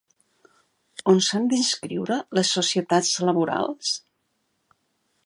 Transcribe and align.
On 1.13 1.19
s'han 1.27 1.45
d'inscriure 1.51 2.19
les 2.39 2.53
societats 2.59 3.15
laborals? 3.29 3.93